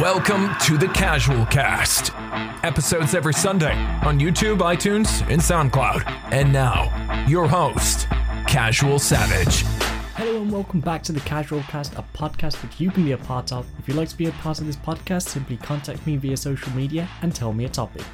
[0.00, 2.12] Welcome to the Casual Cast.
[2.64, 3.72] Episodes every Sunday
[4.04, 6.08] on YouTube, iTunes, and SoundCloud.
[6.30, 8.06] And now, your host,
[8.46, 9.64] Casual Savage.
[10.14, 13.18] Hello and welcome back to the Casual Cast, a podcast that you can be a
[13.18, 13.66] part of.
[13.80, 16.72] If you'd like to be a part of this podcast, simply contact me via social
[16.74, 18.04] media and tell me a topic.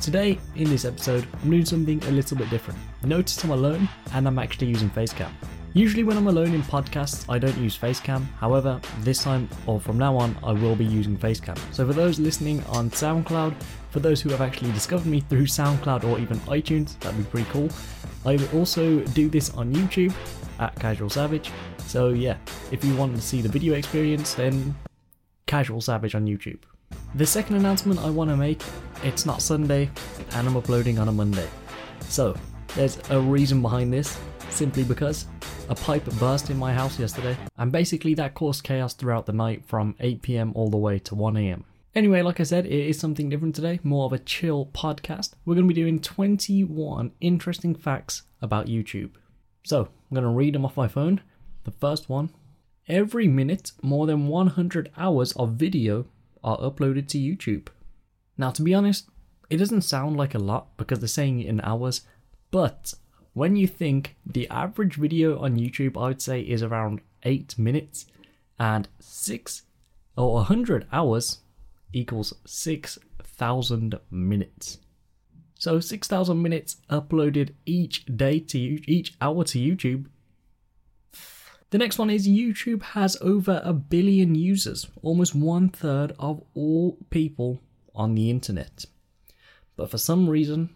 [0.00, 2.80] Today, in this episode, I'm doing something a little bit different.
[3.04, 5.32] Notice I'm alone and I'm actually using Facecam.
[5.74, 8.24] Usually, when I'm alone in podcasts, I don't use Facecam.
[8.38, 11.58] However, this time or from now on, I will be using Facecam.
[11.74, 13.54] So, for those listening on SoundCloud,
[13.90, 17.48] for those who have actually discovered me through SoundCloud or even iTunes, that'd be pretty
[17.50, 17.68] cool.
[18.24, 20.12] I also do this on YouTube
[20.58, 21.52] at Casual Savage.
[21.86, 22.38] So, yeah,
[22.72, 24.74] if you want to see the video experience, then
[25.46, 26.60] Casual Savage on YouTube.
[27.14, 28.62] The second announcement I want to make
[29.04, 29.90] it's not Sunday
[30.32, 31.48] and I'm uploading on a Monday.
[32.08, 32.34] So,
[32.74, 34.18] there's a reason behind this,
[34.50, 35.26] simply because
[35.68, 39.64] a pipe burst in my house yesterday, and basically that caused chaos throughout the night
[39.66, 41.64] from 8pm all the way to 1am.
[41.94, 45.34] Anyway, like I said, it is something different today, more of a chill podcast.
[45.44, 49.12] We're going to be doing 21 interesting facts about YouTube.
[49.64, 51.20] So, I'm going to read them off my phone.
[51.64, 52.30] The first one
[52.88, 56.06] Every minute, more than 100 hours of video
[56.42, 57.68] are uploaded to YouTube.
[58.38, 59.10] Now, to be honest,
[59.50, 62.02] it doesn't sound like a lot because they're saying it in hours,
[62.50, 62.94] but
[63.38, 68.06] when you think the average video on YouTube, I would say, is around 8 minutes,
[68.58, 69.62] and 6
[70.16, 71.38] or 100 hours
[71.92, 74.78] equals 6,000 minutes.
[75.56, 80.06] So 6,000 minutes uploaded each day to each hour to YouTube.
[81.70, 86.98] The next one is YouTube has over a billion users, almost one third of all
[87.10, 87.60] people
[87.94, 88.86] on the internet.
[89.76, 90.70] But for some reason,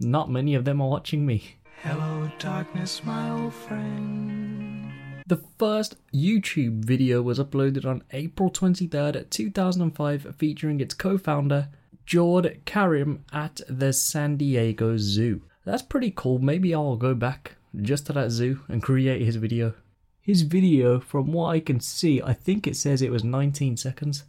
[0.00, 1.56] not many of them are watching me.
[1.82, 4.92] Hello, darkness, my old friend.
[5.26, 11.68] The first YouTube video was uploaded on April 23rd, 2005, featuring its co founder,
[12.06, 15.42] Jawed Karim, at the San Diego Zoo.
[15.64, 16.38] That's pretty cool.
[16.38, 19.74] Maybe I'll go back just to that zoo and create his video.
[20.20, 24.24] His video, from what I can see, I think it says it was 19 seconds.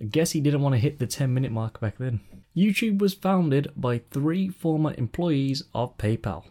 [0.00, 2.20] I guess he didn't want to hit the 10 minute mark back then.
[2.56, 6.44] YouTube was founded by three former employees of PayPal.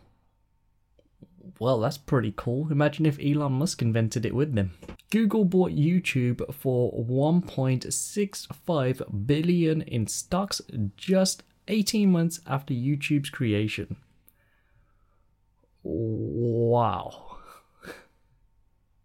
[1.60, 2.72] Well, that's pretty cool.
[2.72, 4.72] Imagine if Elon Musk invented it with them.
[5.10, 10.62] Google bought YouTube for 1.65 billion in stocks
[10.96, 13.98] just 18 months after YouTube's creation.
[15.84, 17.40] Wow.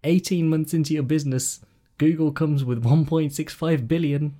[0.04, 1.58] 18 months into your business,
[1.96, 4.34] Google comes with 1.65 billion.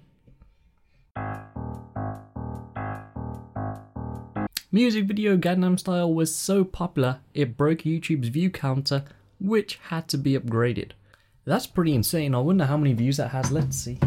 [4.73, 9.05] Music video Gangnam Style was so popular it broke YouTube's view counter,
[9.39, 10.91] which had to be upgraded.
[11.45, 12.35] That's pretty insane.
[12.35, 13.53] I wonder how many views that has.
[13.53, 14.01] Let's see.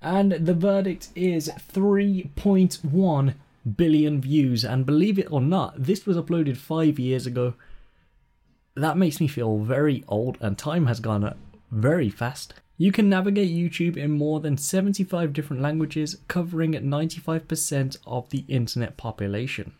[0.00, 3.34] And the verdict is 3.1
[3.76, 4.64] billion views.
[4.64, 7.54] And believe it or not, this was uploaded five years ago.
[8.76, 11.34] That makes me feel very old, and time has gone
[11.72, 12.54] very fast.
[12.78, 18.96] You can navigate YouTube in more than 75 different languages, covering 95% of the internet
[18.96, 19.72] population.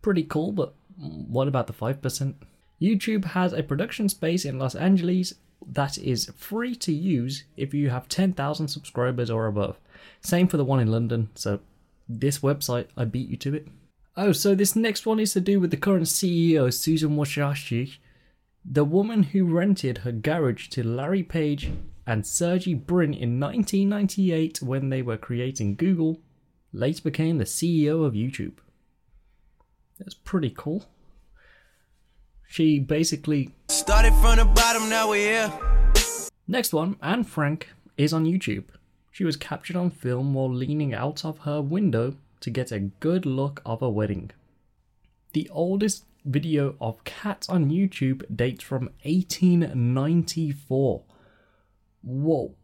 [0.00, 2.34] Pretty cool, but what about the 5%?
[2.80, 5.34] YouTube has a production space in Los Angeles
[5.66, 9.78] that is free to use if you have 10,000 subscribers or above.
[10.20, 11.60] Same for the one in London, so
[12.08, 13.68] this website, I beat you to it.
[14.16, 17.96] Oh, so this next one is to do with the current CEO, Susan Wojcicki,
[18.64, 21.70] the woman who rented her garage to Larry Page
[22.06, 26.20] and Sergey Brin in 1998 when they were creating Google,
[26.72, 28.58] later became the CEO of YouTube.
[29.98, 30.86] That's pretty cool.
[32.48, 33.54] She basically.
[33.68, 35.52] Started from the bottom, now we're here.
[36.46, 38.64] Next one, Anne Frank, is on YouTube.
[39.10, 43.24] She was captured on film while leaning out of her window to get a good
[43.24, 44.30] look of a wedding.
[45.32, 51.04] The oldest video of cats on YouTube dates from 1894.
[52.02, 52.54] Whoa.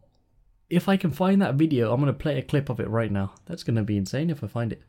[0.69, 3.11] If I can find that video, I'm going to play a clip of it right
[3.11, 3.35] now.
[3.47, 4.83] That's going to be insane if I find it.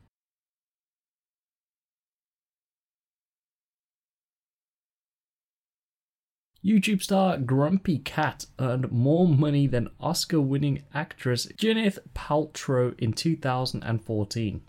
[6.64, 14.62] YouTube star Grumpy Cat earned more money than Oscar winning actress Gwyneth Paltrow in 2014.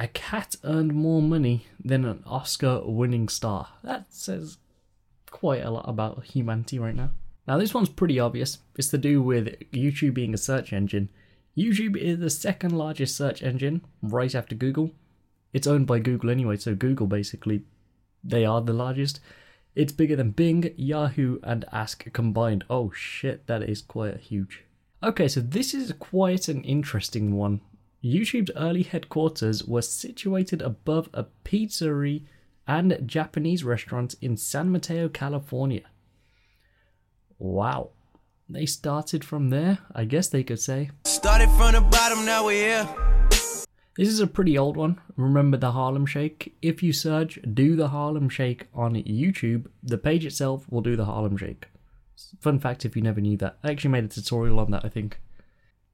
[0.00, 3.68] A cat earned more money than an Oscar winning star.
[3.82, 4.58] That says
[5.30, 7.10] quite a lot about humanity right now.
[7.48, 8.58] Now, this one's pretty obvious.
[8.76, 11.08] It's to do with YouTube being a search engine.
[11.56, 14.92] YouTube is the second largest search engine, right after Google.
[15.52, 17.62] It's owned by Google anyway, so Google basically,
[18.22, 19.18] they are the largest.
[19.74, 22.64] It's bigger than Bing, Yahoo, and Ask combined.
[22.70, 24.64] Oh shit, that is quite huge.
[25.02, 27.60] Okay, so this is quite an interesting one.
[28.02, 32.22] YouTube's early headquarters was situated above a pizzeria
[32.66, 35.82] and Japanese restaurant in San Mateo, California.
[37.38, 37.90] Wow.
[38.48, 40.90] They started from there, I guess they could say.
[41.04, 42.88] Started from the bottom, now we're here.
[43.96, 45.00] This is a pretty old one.
[45.16, 46.54] Remember the Harlem Shake?
[46.62, 51.04] If you search Do the Harlem Shake on YouTube, the page itself will do the
[51.04, 51.66] Harlem Shake.
[52.40, 53.58] Fun fact if you never knew that.
[53.64, 55.20] I actually made a tutorial on that, I think.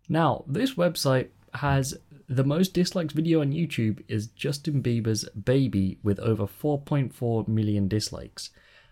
[0.06, 1.97] Now, this website has
[2.29, 8.51] the most disliked video on YouTube is Justin Bieber's Baby with over 4.4 million dislikes.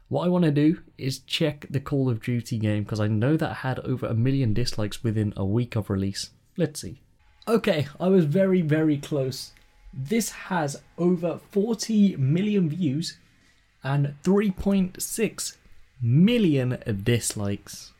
[0.09, 3.37] What I want to do is check the Call of Duty game because I know
[3.39, 6.31] that had over a million dislikes within a week of release.
[6.57, 7.01] Let's see.
[7.49, 9.53] Okay, I was very, very close.
[9.95, 13.19] This has over 40 million views
[13.83, 15.57] and 3.6
[16.03, 17.92] million dislikes.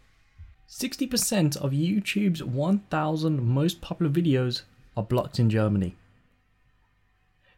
[0.73, 4.63] 60% of YouTube's 1000 most popular videos
[4.97, 5.95] are blocked in Germany.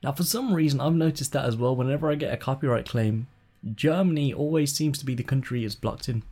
[0.03, 1.77] Now, for some reason, I've noticed that as well.
[1.77, 3.29] Whenever I get a copyright claim,
[3.73, 6.25] Germany always seems to be the country it's blocked in.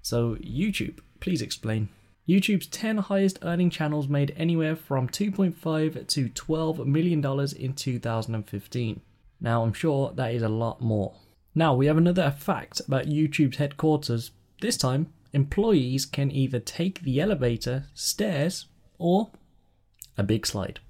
[0.00, 1.88] So, YouTube, please explain.
[2.28, 9.00] YouTube's 10 highest earning channels made anywhere from 2.5 to 12 million dollars in 2015.
[9.40, 11.14] Now, I'm sure that is a lot more.
[11.52, 14.30] Now, we have another fact about YouTube's headquarters.
[14.60, 18.66] This time, employees can either take the elevator, stairs,
[18.98, 19.30] or
[20.16, 20.80] a big slide.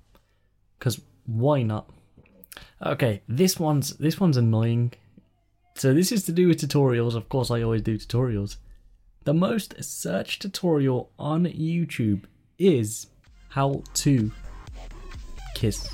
[0.78, 1.88] Cuz why not?
[2.84, 4.92] Okay, this one's this one's annoying.
[5.76, 7.14] So this is to do with tutorials.
[7.14, 8.56] Of course, I always do tutorials.
[9.24, 12.24] The most searched tutorial on YouTube
[12.58, 13.06] is
[13.50, 14.32] how to
[15.54, 15.88] kiss.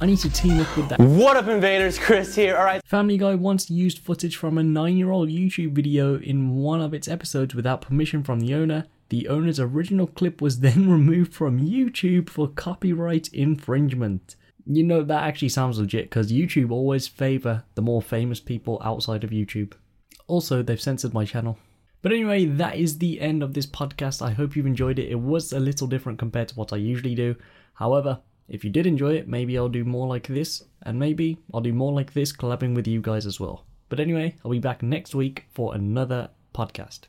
[0.00, 1.00] I need to team up with that.
[1.00, 1.98] What up, invaders?
[1.98, 2.56] Chris here.
[2.56, 2.80] All right.
[2.86, 6.94] Family Guy once used footage from a nine year old YouTube video in one of
[6.94, 8.84] its episodes without permission from the owner.
[9.08, 14.36] The owner's original clip was then removed from YouTube for copyright infringement.
[14.64, 19.24] You know, that actually sounds legit because YouTube always favor the more famous people outside
[19.24, 19.72] of YouTube.
[20.28, 21.58] Also, they've censored my channel.
[22.02, 24.22] But anyway, that is the end of this podcast.
[24.22, 25.10] I hope you've enjoyed it.
[25.10, 27.34] It was a little different compared to what I usually do.
[27.74, 31.60] However, if you did enjoy it, maybe I'll do more like this, and maybe I'll
[31.60, 33.64] do more like this collabing with you guys as well.
[33.88, 37.00] But anyway, I'll be back next week for another podcast.